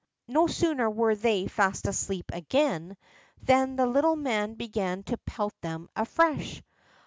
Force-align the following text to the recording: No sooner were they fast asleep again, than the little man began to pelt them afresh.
No 0.27 0.47
sooner 0.47 0.89
were 0.89 1.13
they 1.13 1.45
fast 1.45 1.85
asleep 1.87 2.31
again, 2.33 2.97
than 3.43 3.75
the 3.75 3.85
little 3.85 4.15
man 4.15 4.55
began 4.55 5.03
to 5.03 5.17
pelt 5.17 5.53
them 5.61 5.89
afresh. 5.95 6.63